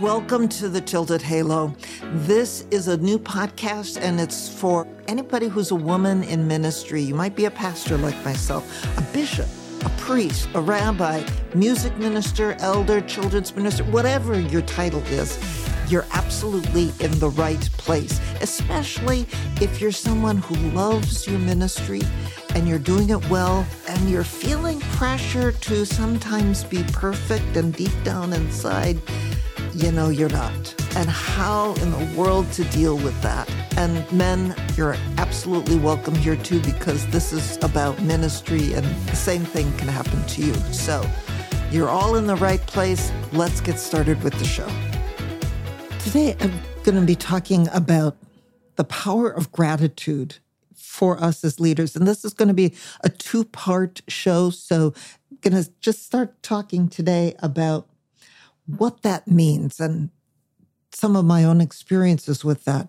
[0.00, 1.76] Welcome to the Tilted Halo.
[2.02, 7.02] This is a new podcast and it's for anybody who's a woman in ministry.
[7.02, 8.64] You might be a pastor like myself,
[8.96, 9.46] a bishop,
[9.84, 11.22] a priest, a rabbi,
[11.54, 15.38] music minister, elder, children's minister, whatever your title is.
[15.90, 19.26] You're absolutely in the right place, especially
[19.60, 22.00] if you're someone who loves your ministry
[22.54, 27.92] and you're doing it well and you're feeling pressure to sometimes be perfect and deep
[28.02, 28.98] down inside
[29.74, 30.74] you know you're not.
[30.96, 33.48] And how in the world to deal with that.
[33.76, 39.44] And men, you're absolutely welcome here too, because this is about ministry and the same
[39.44, 40.54] thing can happen to you.
[40.72, 41.04] So
[41.70, 43.12] you're all in the right place.
[43.32, 44.68] Let's get started with the show.
[46.00, 46.52] Today, I'm
[46.82, 48.16] going to be talking about
[48.76, 50.38] the power of gratitude
[50.74, 51.94] for us as leaders.
[51.94, 54.50] And this is going to be a two part show.
[54.50, 54.94] So
[55.30, 57.86] I'm going to just start talking today about
[58.78, 60.10] what that means and
[60.92, 62.88] some of my own experiences with that.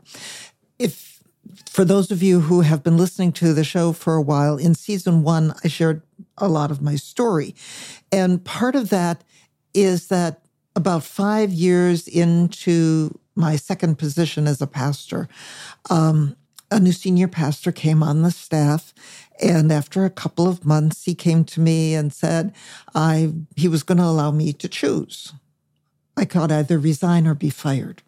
[0.80, 1.22] If
[1.70, 4.76] for those of you who have been listening to the show for a while, in
[4.76, 6.02] season one, I shared
[6.38, 7.56] a lot of my story.
[8.12, 9.24] And part of that
[9.74, 15.28] is that about five years into my second position as a pastor,
[15.90, 16.36] um,
[16.70, 18.94] a new senior pastor came on the staff.
[19.42, 22.54] And after a couple of months, he came to me and said
[22.94, 25.34] I, he was going to allow me to choose.
[26.18, 28.02] I could either resign or be fired.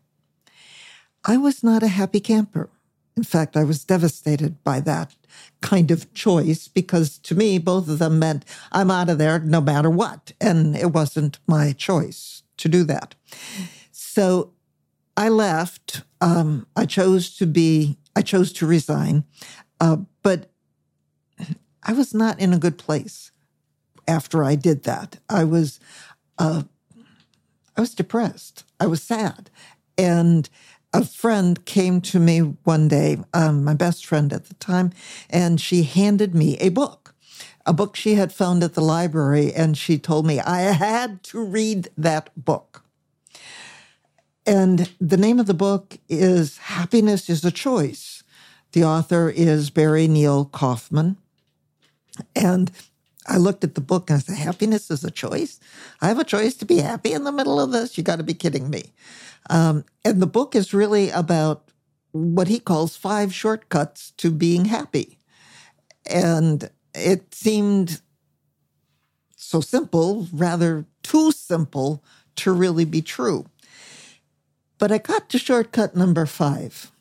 [1.26, 2.70] I was not a happy camper.
[3.16, 5.16] In fact, I was devastated by that
[5.62, 9.62] kind of choice because to me, both of them meant I'm out of there no
[9.62, 10.34] matter what.
[10.42, 13.16] And it wasn't my choice to do that.
[13.92, 14.54] So
[15.16, 16.02] I left.
[16.22, 19.26] Um, I chose to be, I chose to resign.
[19.80, 20.50] Uh, but
[21.84, 23.32] I was not in a good place
[24.08, 25.20] after I did that.
[25.30, 25.80] I was
[26.38, 26.64] uh,
[27.76, 28.64] I was depressed.
[28.80, 29.50] I was sad.
[29.98, 30.50] And
[30.94, 34.92] a friend came to me one day, um, my best friend at the time,
[35.30, 37.16] and she handed me a book,
[37.66, 39.54] a book she had found at the library.
[39.54, 42.84] And she told me I had to read that book.
[44.46, 48.24] And the name of the book is Happiness is a Choice.
[48.74, 51.18] The author is Barry Neil Kaufman.
[52.36, 52.72] And
[53.28, 55.60] I looked at the book and I said, Happiness is a choice.
[56.02, 57.98] I have a choice to be happy in the middle of this.
[57.98, 58.94] You got to be kidding me.
[59.50, 61.70] Um, and the book is really about
[62.12, 65.18] what he calls five shortcuts to being happy.
[66.06, 68.02] And it seemed
[69.36, 72.04] so simple, rather too simple
[72.38, 73.46] to really be true.
[74.78, 76.92] But I got to shortcut number five.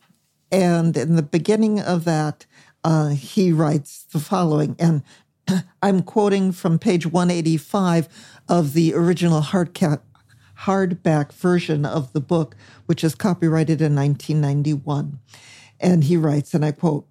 [0.51, 2.47] And in the beginning of that,
[2.85, 5.03] uh, he writes the following, and
[5.83, 8.09] I'm quoting from page 185
[8.49, 15.19] of the original hardback version of the book, which is copyrighted in 1991.
[15.81, 17.07] And he writes, and I quote,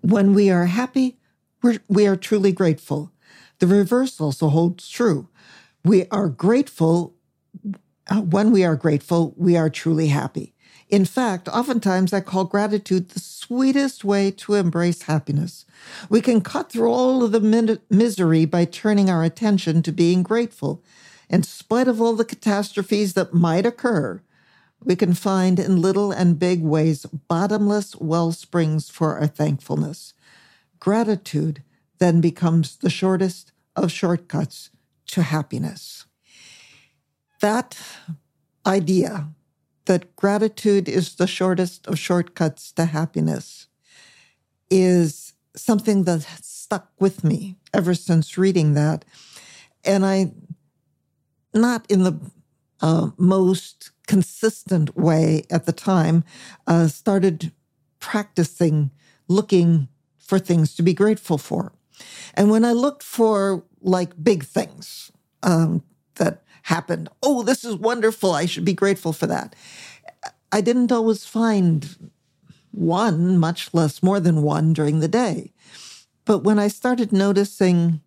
[0.00, 1.18] When we are happy,
[1.62, 3.12] we're, we are truly grateful.
[3.58, 5.28] The reverse also holds true.
[5.84, 7.14] We are grateful.
[8.10, 10.54] Uh, when we are grateful, we are truly happy.
[10.88, 15.66] In fact, oftentimes I call gratitude the sweetest way to embrace happiness.
[16.08, 20.22] We can cut through all of the min- misery by turning our attention to being
[20.22, 20.82] grateful.
[21.28, 24.22] In spite of all the catastrophes that might occur,
[24.82, 30.14] we can find in little and big ways bottomless well springs for our thankfulness.
[30.80, 31.62] Gratitude
[31.98, 34.70] then becomes the shortest of shortcuts
[35.08, 36.06] to happiness.
[37.40, 37.78] That
[38.64, 39.28] idea
[39.88, 43.66] that gratitude is the shortest of shortcuts to happiness
[44.70, 49.06] is something that stuck with me ever since reading that.
[49.84, 50.32] And I,
[51.54, 52.20] not in the
[52.82, 56.22] uh, most consistent way at the time,
[56.66, 57.50] uh, started
[57.98, 58.90] practicing
[59.26, 59.88] looking
[60.18, 61.72] for things to be grateful for.
[62.34, 65.10] And when I looked for like big things
[65.42, 65.82] um,
[66.16, 67.08] that happened.
[67.22, 68.32] Oh, this is wonderful.
[68.32, 69.56] I should be grateful for that.
[70.52, 72.10] I didn't always find
[72.72, 75.52] one, much less more than one during the day.
[76.26, 78.00] But when I started noticing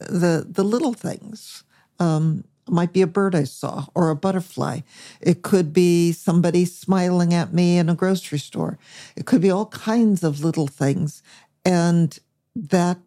[0.00, 1.62] the the little things,
[2.00, 4.80] um, might be a bird I saw or a butterfly.
[5.20, 8.78] It could be somebody smiling at me in a grocery store.
[9.16, 11.22] It could be all kinds of little things.
[11.64, 12.18] And
[12.56, 12.98] that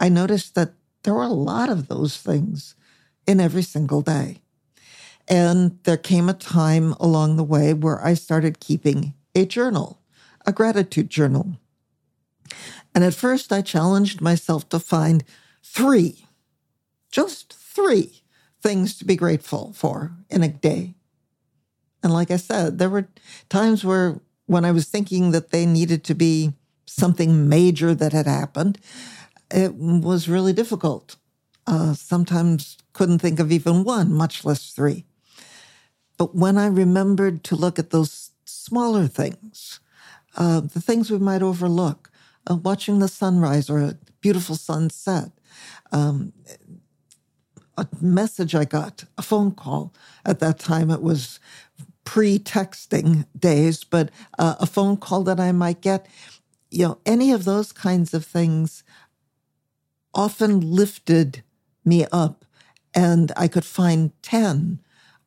[0.00, 0.72] I noticed that
[1.04, 2.74] there were a lot of those things
[3.26, 4.42] in every single day.
[5.28, 10.00] And there came a time along the way where I started keeping a journal,
[10.46, 11.58] a gratitude journal.
[12.94, 15.24] And at first, I challenged myself to find
[15.62, 16.26] three,
[17.10, 18.22] just three
[18.60, 20.94] things to be grateful for in a day.
[22.02, 23.08] And like I said, there were
[23.48, 26.52] times where when I was thinking that they needed to be
[26.84, 28.78] something major that had happened,
[29.50, 31.16] it was really difficult.
[31.66, 35.04] Uh, sometimes couldn't think of even one, much less three.
[36.18, 39.80] But when I remembered to look at those smaller things,
[40.36, 42.10] uh, the things we might overlook,
[42.50, 45.30] uh, watching the sunrise or a beautiful sunset,
[45.92, 46.32] um,
[47.76, 49.92] a message I got, a phone call.
[50.24, 51.40] At that time, it was
[52.04, 56.06] pre texting days, but uh, a phone call that I might get,
[56.70, 58.84] you know, any of those kinds of things
[60.14, 61.42] often lifted
[61.84, 62.44] me up
[62.94, 64.80] and I could find 10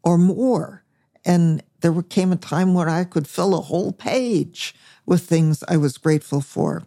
[0.03, 0.83] or more.
[1.23, 4.75] And there came a time where I could fill a whole page
[5.05, 6.83] with things I was grateful for.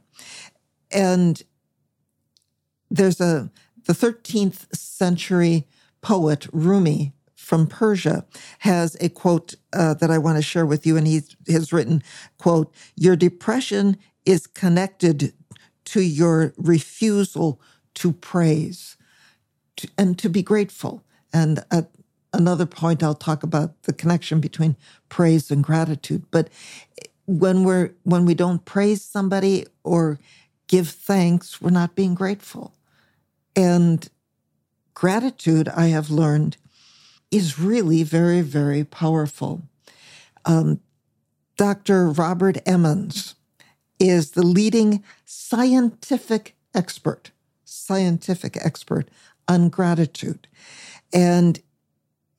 [0.91, 1.43] And
[2.91, 3.51] there's a,
[3.87, 5.67] the 13th century
[6.01, 8.27] poet Rumi from Persia
[8.61, 10.97] has a quote uh, that I want to share with you.
[10.97, 12.03] And he has written,
[12.37, 15.33] quote, your depression is connected
[15.87, 17.61] to your refusal
[17.95, 18.98] to praise
[19.99, 21.05] and to be grateful.
[21.33, 21.91] And at
[22.33, 24.77] another point, I'll talk about the connection between
[25.09, 26.25] praise and gratitude.
[26.31, 26.49] But
[27.27, 30.19] when we're when we don't praise somebody or
[30.69, 32.75] give thanks, we're not being grateful.
[33.57, 34.09] And
[34.95, 36.57] gratitude, I have learned,
[37.31, 39.63] is really very, very powerful.
[40.47, 40.81] Um,
[41.57, 42.09] Dr.
[42.11, 43.37] Robert Emmons
[44.01, 47.33] is the leading scientific expert,
[47.65, 49.11] scientific expert
[49.49, 50.47] on gratitude.
[51.13, 51.61] And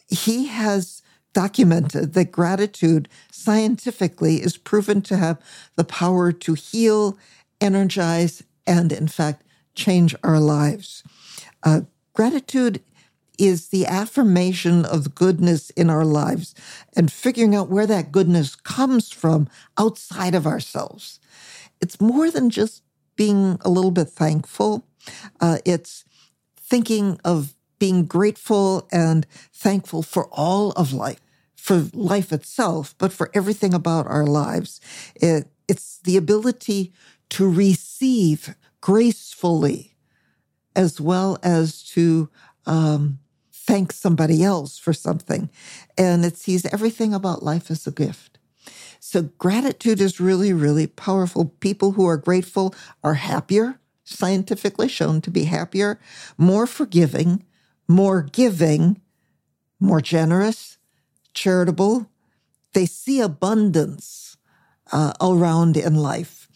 [0.08, 1.02] he has
[1.34, 5.40] documented that gratitude scientifically is proven to have
[5.76, 7.18] the power to heal,
[7.62, 9.44] energize, and in fact,
[9.76, 11.04] change our lives.
[11.64, 11.82] Uh,
[12.14, 12.82] gratitude
[13.38, 16.54] is the affirmation of goodness in our lives
[16.96, 19.48] and figuring out where that goodness comes from
[19.78, 21.20] outside of ourselves.
[21.80, 22.84] It's more than just
[23.16, 24.86] being a little bit thankful.
[25.40, 26.04] Uh, it's
[26.70, 31.22] thinking of being grateful and thankful for all of life,
[31.56, 34.82] for life itself, but for everything about our lives.
[35.16, 36.94] It, it's the ability
[37.32, 39.96] to receive gracefully
[40.76, 42.30] as well as to
[42.66, 43.20] um,
[43.52, 45.50] thank somebody else for something.
[45.98, 48.40] And it sees everything about life as a gift.
[49.00, 51.46] So gratitude is really, really powerful.
[51.60, 53.79] People who are grateful are happier,
[54.10, 56.00] scientifically shown to be happier,
[56.38, 57.44] more forgiving,
[57.88, 59.02] more giving,
[59.80, 60.78] more generous,
[61.34, 62.10] charitable.
[62.74, 64.38] They see abundance
[64.92, 66.48] uh, around in life.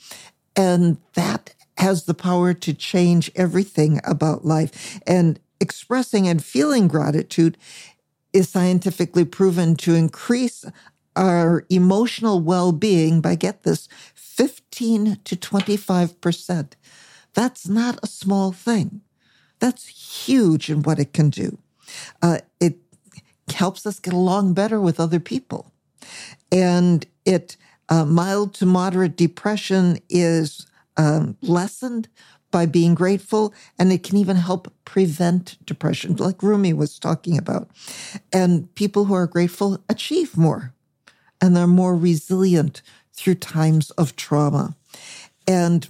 [0.55, 4.99] And that has the power to change everything about life.
[5.07, 7.57] And expressing and feeling gratitude
[8.31, 10.65] is scientifically proven to increase
[11.15, 16.71] our emotional well being by, get this, 15 to 25%.
[17.33, 19.01] That's not a small thing.
[19.59, 21.57] That's huge in what it can do.
[22.21, 22.77] Uh, it
[23.53, 25.71] helps us get along better with other people.
[26.51, 27.57] And it,
[27.89, 30.65] uh, mild to moderate depression is
[30.97, 32.07] um, lessened
[32.51, 37.69] by being grateful, and it can even help prevent depression, like Rumi was talking about.
[38.31, 40.74] And people who are grateful achieve more,
[41.42, 42.81] and they're more resilient
[43.13, 44.75] through times of trauma.
[45.47, 45.87] And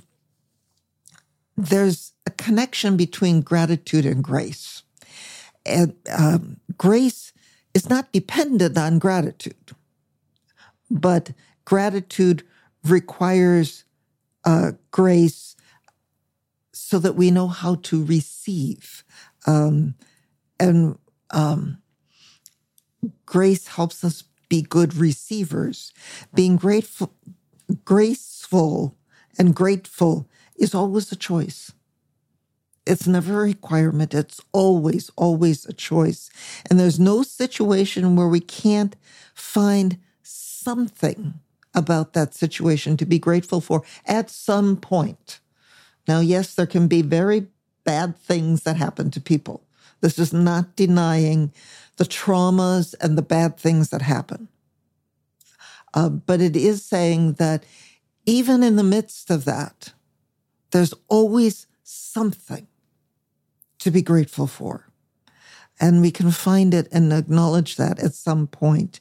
[1.58, 4.84] there's a connection between gratitude and grace.
[5.66, 7.32] And um, grace
[7.74, 9.72] is not dependent on gratitude,
[10.90, 11.32] but
[11.66, 12.44] gratitude
[12.84, 13.86] requires
[14.46, 15.56] uh, grace
[16.74, 19.04] so that we know how to receive.
[19.48, 19.96] Um,
[20.60, 20.98] and
[21.32, 21.78] um,
[23.26, 25.94] grace helps us be good receivers.
[26.34, 27.14] Being grateful,
[27.86, 28.98] graceful,
[29.38, 31.72] and grateful is always a choice.
[32.86, 34.14] It's never a requirement.
[34.14, 36.30] It's always, always a choice.
[36.70, 38.96] And there's no situation where we can't
[39.34, 41.36] find something
[41.74, 45.40] about that situation to be grateful for at some point.
[46.08, 47.48] Now, yes, there can be very
[47.84, 49.64] bad things that happen to people.
[50.02, 51.54] This is not denying
[51.98, 54.50] the traumas and the bad things that happen.
[55.94, 57.64] Uh, but it is saying that
[58.26, 59.94] even in the midst of that,
[60.74, 62.68] there's always something
[63.80, 64.88] to be grateful for.
[65.80, 69.00] And we can find it and acknowledge that at some point.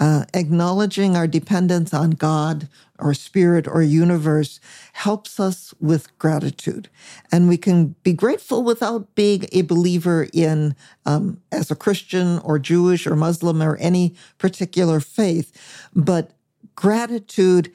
[0.00, 4.60] Uh, acknowledging our dependence on God or spirit or universe
[4.94, 6.88] helps us with gratitude.
[7.30, 10.74] And we can be grateful without being a believer in,
[11.06, 15.52] um, as a Christian or Jewish or Muslim or any particular faith.
[15.94, 16.30] But
[16.76, 17.72] gratitude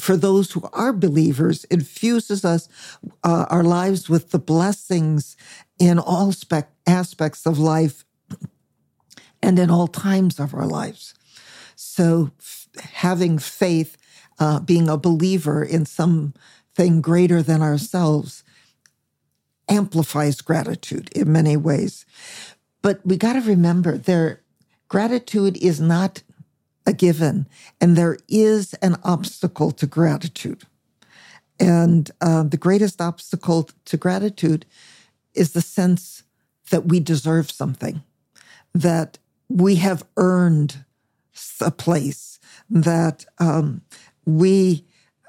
[0.00, 2.68] for those who are believers infuses us
[3.24, 5.36] uh, our lives with the blessings
[5.78, 8.04] in all spec- aspects of life
[9.42, 11.14] and in all times of our lives.
[11.76, 13.96] So f- having faith
[14.38, 18.42] uh, being a believer in something greater than ourselves
[19.68, 22.04] amplifies gratitude in many ways.
[22.82, 24.42] But we got to remember there
[24.88, 26.22] gratitude is not
[26.86, 27.46] a given,
[27.80, 30.64] and there is an obstacle to gratitude.
[31.58, 34.64] And uh, the greatest obstacle to gratitude
[35.34, 36.22] is the sense
[36.70, 38.02] that we deserve something,
[38.74, 39.18] that
[39.48, 40.84] we have earned
[41.60, 42.38] a place,
[42.70, 43.82] that um,
[44.24, 44.84] we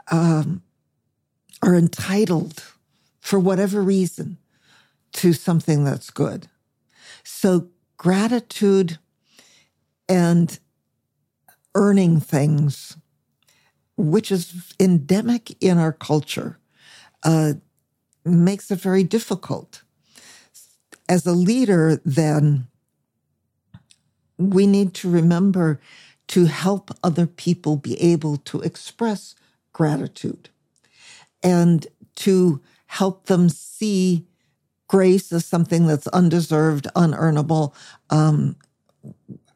[0.10, 0.62] um,
[1.62, 2.63] are entitled
[3.20, 4.38] for whatever reason
[5.13, 6.48] to something that's good.
[7.24, 7.67] So,
[7.98, 8.98] gratitude
[10.08, 10.58] and
[11.75, 12.97] earning things,
[13.97, 16.59] which is endemic in our culture,
[17.23, 17.53] uh,
[18.25, 19.83] makes it very difficult.
[21.09, 22.67] As a leader, then,
[24.37, 25.79] we need to remember
[26.29, 29.35] to help other people be able to express
[29.73, 30.49] gratitude
[31.43, 34.25] and to help them see
[34.87, 37.73] grace as something that's undeserved, unearnable,
[38.09, 38.55] um,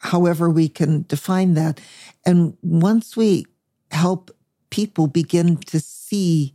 [0.05, 1.81] however we can define that.
[2.25, 3.45] And once we
[3.91, 4.31] help
[4.69, 6.53] people begin to see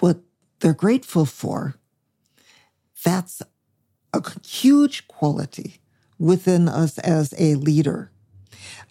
[0.00, 0.18] what
[0.58, 1.76] they're grateful for,
[3.04, 3.42] that's
[4.12, 5.80] a huge quality
[6.18, 8.10] within us as a leader.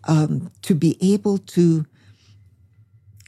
[0.07, 1.85] Um, to be able to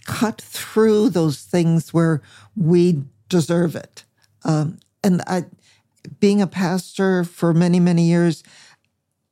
[0.05, 2.21] cut through those things where
[2.55, 4.05] we deserve it.
[4.43, 5.45] Um, and I,
[6.19, 8.43] being a pastor for many, many years,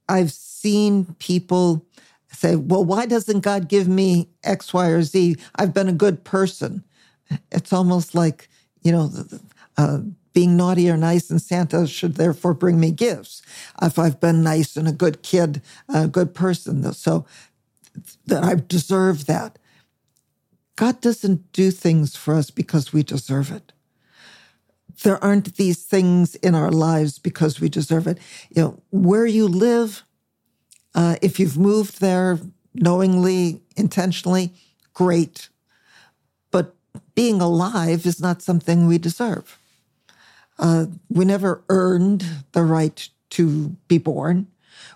[0.08, 1.86] I've seen people
[2.32, 5.36] say, well, why doesn't God give me X, Y, or Z?
[5.56, 6.84] I've been a good person.
[7.52, 8.50] It's almost like,
[8.82, 9.12] you know,
[9.78, 10.00] uh,
[10.34, 13.42] being naughty or nice, and Santa should therefore bring me gifts.
[13.82, 17.26] If I've been nice and a good kid, a good person, so
[18.28, 19.58] that I deserve that.
[20.76, 23.74] God doesn't do things for us because we deserve it.
[25.04, 28.18] There aren't these things in our lives because we deserve it.
[28.50, 30.04] You know, where you live,
[30.96, 32.40] uh, if you've moved there
[32.74, 34.54] knowingly, intentionally,
[34.94, 35.50] great.
[36.52, 36.76] But
[37.16, 39.58] being alive is not something we deserve.
[40.58, 44.48] Uh, we never earned the right to be born.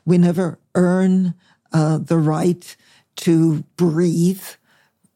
[0.06, 1.36] We never earn
[1.72, 2.76] uh, the right
[3.18, 4.44] to breathe.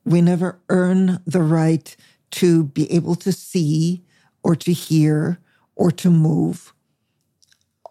[0.05, 1.95] We never earn the right
[2.31, 4.03] to be able to see
[4.43, 5.39] or to hear
[5.75, 6.73] or to move.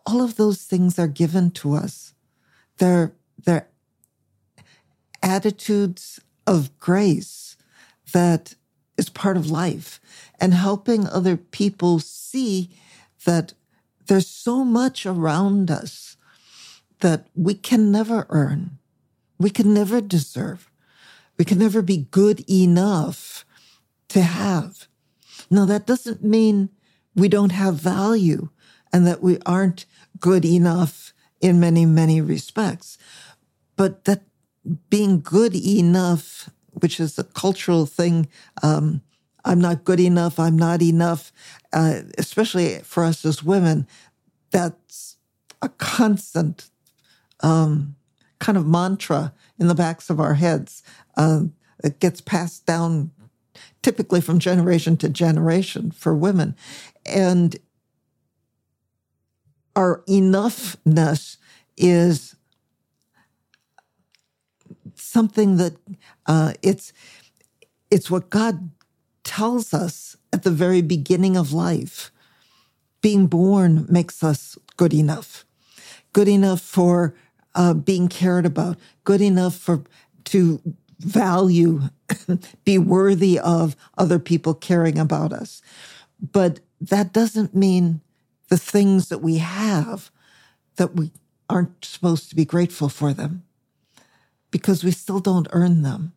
[0.06, 2.14] All of those things are given to us
[2.78, 3.12] they're,
[3.44, 3.68] they're
[5.22, 7.56] attitudes of grace
[8.12, 8.54] that
[8.96, 10.00] is part of life
[10.40, 12.70] and helping other people see
[13.24, 13.52] that
[14.06, 16.16] there's so much around us
[17.00, 18.78] that we can never earn.
[19.38, 20.70] We can never deserve.
[21.38, 23.44] We can never be good enough
[24.08, 24.86] to have.
[25.50, 26.70] Now, that doesn't mean
[27.14, 28.48] we don't have value
[28.92, 29.84] and that we aren't
[30.18, 32.98] good enough in many, many respects.
[33.76, 34.22] But that
[34.90, 38.28] being good enough, which is a cultural thing,
[38.62, 39.02] um,
[39.44, 41.32] I'm not good enough, I'm not enough,
[41.72, 43.86] uh, especially for us as women,
[44.50, 45.16] that's
[45.62, 46.68] a constant
[47.40, 47.96] um,
[48.38, 50.82] kind of mantra in the backs of our heads.
[51.16, 51.44] Uh,
[51.84, 53.10] it gets passed down
[53.82, 56.56] typically from generation to generation for women.
[57.04, 57.56] And
[59.76, 61.36] our enoughness
[61.76, 62.34] is
[64.94, 65.76] something that
[66.26, 66.92] uh, it's
[67.90, 68.70] it's what God
[69.24, 72.10] tells us at the very beginning of life.
[73.02, 75.44] Being born makes us good enough,
[76.12, 77.14] good enough for
[77.54, 79.84] uh, being cared about, good enough for
[80.24, 80.60] to
[81.00, 81.82] value,
[82.64, 85.62] be worthy of other people caring about us.
[86.32, 88.00] But that doesn't mean
[88.48, 90.10] the things that we have
[90.76, 91.12] that we
[91.48, 93.44] aren't supposed to be grateful for them
[94.50, 96.12] because we still don't earn them.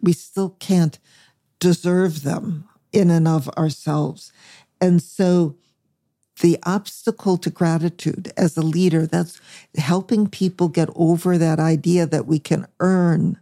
[0.00, 0.98] We still can't
[1.58, 4.32] deserve them in and of ourselves.
[4.80, 5.56] And so
[6.40, 9.40] the obstacle to gratitude as a leader, that's
[9.76, 13.38] helping people get over that idea that we can earn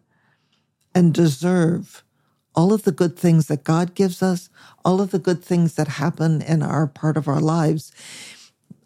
[0.94, 2.02] and deserve
[2.58, 4.50] all of the good things that God gives us,
[4.84, 7.92] all of the good things that happen in our part of our lives.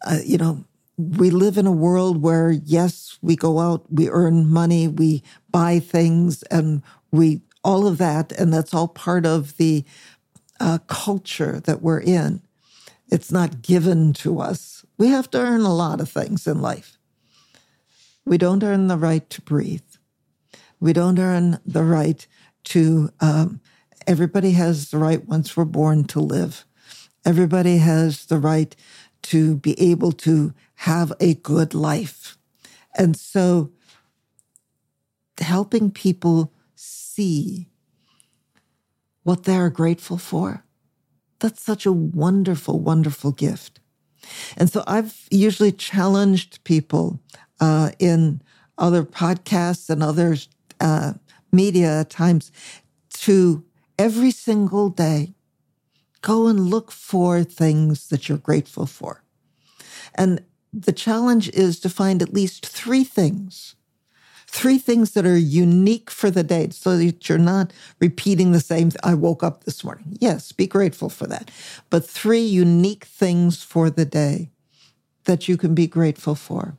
[0.05, 0.65] Uh, you know,
[0.97, 5.79] we live in a world where, yes, we go out, we earn money, we buy
[5.79, 9.83] things, and we all of that, and that's all part of the
[10.59, 12.41] uh, culture that we're in.
[13.11, 14.85] It's not given to us.
[14.99, 16.99] We have to earn a lot of things in life.
[18.25, 19.81] We don't earn the right to breathe.
[20.79, 22.27] We don't earn the right
[22.65, 23.61] to, um,
[24.07, 26.65] everybody has the right once we're born to live.
[27.25, 28.75] Everybody has the right
[29.23, 32.37] to be able to have a good life.
[32.97, 33.71] And so
[35.39, 37.69] helping people see
[39.23, 40.65] what they're grateful for,
[41.39, 43.79] that's such a wonderful, wonderful gift.
[44.57, 47.19] And so I've usually challenged people
[47.59, 48.41] uh, in
[48.77, 50.35] other podcasts and other
[50.79, 51.13] uh,
[51.53, 52.51] media at times
[53.13, 53.63] to
[53.99, 55.33] every single day
[56.21, 59.23] go and look for things that you're grateful for.
[60.15, 60.43] And
[60.73, 63.75] the challenge is to find at least three things,
[64.47, 68.91] three things that are unique for the day so that you're not repeating the same.
[69.03, 70.17] I woke up this morning.
[70.19, 71.51] Yes, be grateful for that.
[71.89, 74.51] But three unique things for the day
[75.25, 76.77] that you can be grateful for.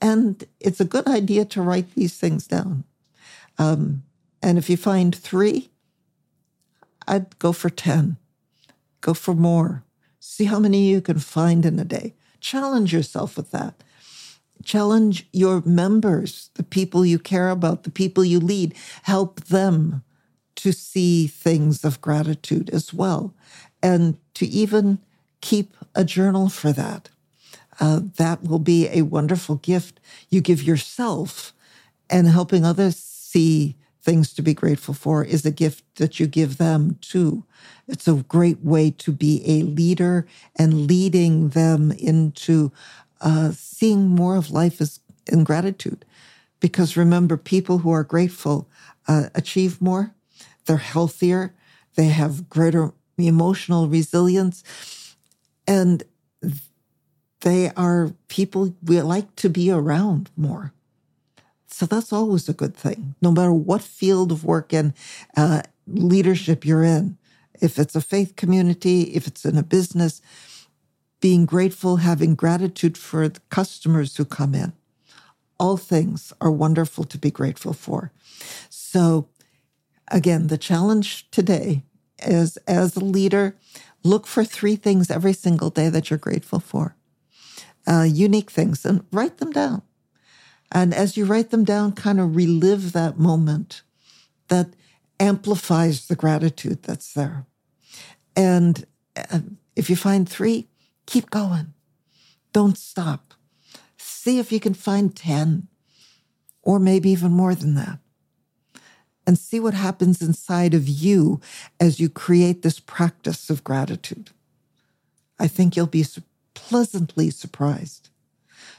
[0.00, 2.84] And it's a good idea to write these things down.
[3.58, 4.02] Um,
[4.42, 5.70] and if you find three,
[7.08, 8.16] I'd go for 10.
[9.00, 9.84] Go for more.
[10.20, 12.14] See how many you can find in a day.
[12.40, 13.82] Challenge yourself with that.
[14.64, 18.74] Challenge your members, the people you care about, the people you lead.
[19.02, 20.02] Help them
[20.56, 23.34] to see things of gratitude as well,
[23.82, 24.98] and to even
[25.40, 27.10] keep a journal for that.
[27.78, 31.52] Uh, that will be a wonderful gift you give yourself,
[32.08, 32.96] and helping others
[33.36, 37.44] see things to be grateful for is a gift that you give them too.
[37.86, 40.26] It's a great way to be a leader
[40.58, 42.72] and leading them into
[43.20, 45.00] uh, seeing more of life as
[45.30, 46.06] in gratitude.
[46.60, 48.70] Because remember, people who are grateful
[49.06, 50.14] uh, achieve more,
[50.64, 51.54] they're healthier,
[51.96, 54.64] they have greater emotional resilience,
[55.66, 56.04] and
[57.40, 60.72] they are people we like to be around more.
[61.68, 64.94] So that's always a good thing, no matter what field of work and
[65.36, 67.18] uh, leadership you're in.
[67.60, 70.22] If it's a faith community, if it's in a business,
[71.20, 74.72] being grateful, having gratitude for the customers who come in.
[75.58, 78.12] All things are wonderful to be grateful for.
[78.68, 79.28] So,
[80.08, 81.82] again, the challenge today
[82.20, 83.56] is as a leader,
[84.02, 86.94] look for three things every single day that you're grateful for,
[87.86, 89.82] uh, unique things, and write them down.
[90.72, 93.82] And as you write them down, kind of relive that moment
[94.48, 94.70] that
[95.18, 97.46] amplifies the gratitude that's there.
[98.34, 98.84] And
[99.16, 99.40] uh,
[99.74, 100.68] if you find three,
[101.06, 101.72] keep going.
[102.52, 103.34] Don't stop.
[103.96, 105.68] See if you can find 10
[106.62, 107.98] or maybe even more than that.
[109.26, 111.40] And see what happens inside of you
[111.80, 114.30] as you create this practice of gratitude.
[115.38, 116.04] I think you'll be
[116.54, 118.08] pleasantly surprised.